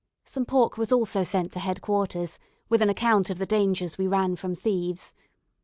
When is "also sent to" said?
0.91-1.59